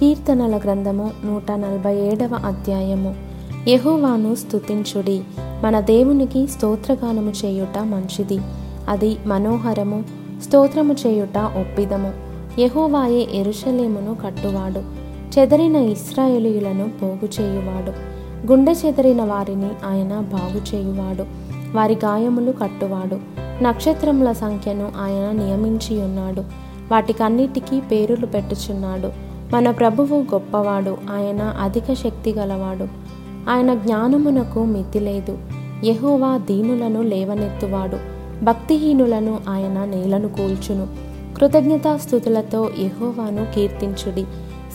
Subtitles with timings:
[0.00, 3.14] కీర్తనల గ్రంథము నూట నలభై ఏడవ అధ్యాయము.
[3.68, 5.22] యహోవాను స్తుతించుడి.
[5.38, 8.38] మన దేవునికి స్తోత్రగానము చేయుట మంచిది.
[8.88, 10.04] అది మనోహరము
[10.42, 12.12] స్తోత్రము చేయుట ఒప్పిదము.
[12.60, 14.80] యహోవాయే ఎరుషలేమును కట్టువాడు.
[15.38, 17.92] చెదరిన ఇస్రాయేలీయులను పోగు చేయువాడు.
[18.52, 21.24] గుండె చెదరిన వారిని ఆయన బాగు చేయువాడు.
[21.76, 23.18] వారి గాయములు కట్టువాడు.
[23.64, 26.40] నక్షత్రముల సంఖ్యను ఆయన నియమించి ఉన్నాడు
[26.92, 29.27] వాటికన్నిటికీ పేరులు పెట్టుచున్నాడు.
[29.52, 32.88] మన ప్రభువు గొప్పవాడు ఆయన అధిక శక్తి గలవాడు.
[33.50, 35.38] ఆయన జ్ఞానమునకు మితి లేదు.
[35.84, 37.96] యహోవా దీనులను లేవనెత్తువాడు.
[38.44, 40.86] భక్తిహీనులను ఆయన నేలను కూల్చును.
[41.36, 44.24] కృతజ్ఞతాస్థుతులతో యహోవాను కీర్తించుడి.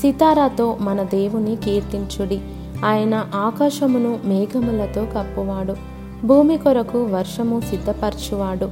[0.02, 2.42] సితారాతో మన దేవుని కీర్తించుడి.
[2.86, 5.76] ఆయన ఆకాశమును మేఘములతో కప్పువాడు.
[6.26, 8.70] భూమి కొరకు వర్షము సిద్ధపరచువాడు.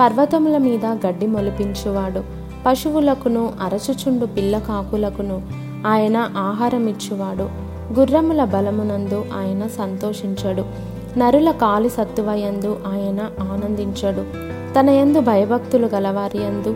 [0.00, 2.47] పర్వతముల మీద గడ్డి మొలిపించువాడు.
[2.66, 5.42] పశువులకును అరచుచుండు పిల్ల కాకులకును
[5.86, 7.48] ఆయన ఆహారమిచ్చువాడు.
[8.00, 10.64] గుర్రముల బలమునందు ఆయన సంతోషించడు.
[11.18, 14.24] నరుల కాలి సత్తువయందు ఆయన ఆనందించడు.
[14.78, 16.74] తన యందు భయభక్తులు గలవారి యందు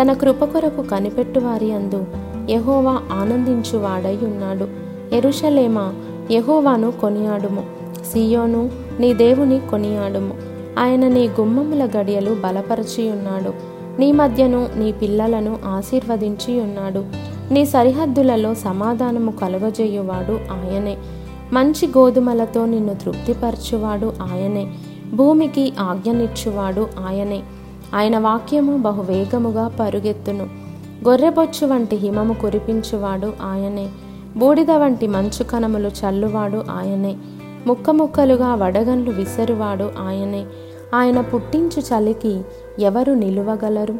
[0.00, 2.04] తన కృప కొరకు కనిపెట్టువారి యందు
[2.50, 4.68] యహోవా ఆనందించువాడై ఉన్నాడు
[5.14, 5.94] ఎరుషలేమా
[6.30, 7.66] యహోవాను కొనియాడుము.
[8.12, 10.34] సియోను నీ దేవుని కొనియాడుము.
[10.78, 17.04] ఆయన నీ గుమ్మముల గడియలు బలపరచి ఉన్నాడు నీ మధ్యను నీ పిల్లలను ఆశీర్వదించి ఉన్నాడు.
[17.52, 20.96] నీ సరిహద్దులలో సమాధానము కలుగజేయువాడు ఆయనే.
[21.52, 24.70] మంచి గోధుమలతో నిన్ను తృప్తిపరచువాడు ఆయనే.
[25.14, 27.42] భూమికి ఆజ్ఞనిచ్చువాడు ఆయనే.
[27.94, 30.44] ఆయన వాక్యము బహువేగముగా పరుగెత్తును.
[31.08, 33.88] గొర్రెబొచ్చు వంటి హిమము కురిపించువాడు ఆయనే.
[34.36, 37.16] బూడిద వంటి మంచు కణములు చల్లువాడు ఆయనే.
[37.66, 40.44] ముక్క ముక్కలుగా వడగండ్లు విసరువాడు ఆయనే.
[40.94, 42.40] ఆయన పుట్టించు చలికి
[42.78, 43.94] ఎవరు నిలువగలరు?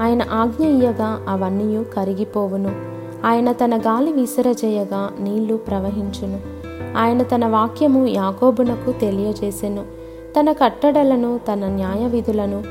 [0.00, 2.70] ఆయన ఆజ్ఞ ఇయ్యగా అవన్నీ కరిగిపోవును.
[3.26, 6.40] ఆయన తన గాలి విసిరజేయగా నీళ్ళు ప్రవహించును.
[6.98, 9.84] ఆయన తన వాక్యము యాకోబునకు తెలియజేసెను.
[10.40, 12.62] తన కట్టడలను తన న్యాయ విధులను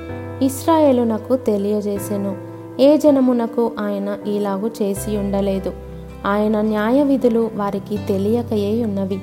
[0.43, 2.37] ఇస్రాయేలునకు తెలియజేసెను.
[2.79, 5.73] ఏ జనమునకు ఆయన ఇలాగు చేసి ఉండలేదు.
[6.25, 9.21] ఆయన న్యాయ విధులు వారికి తెలియకయే ఉన్నవి.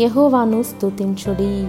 [0.00, 1.68] యహోవాను స్తుతించుడి.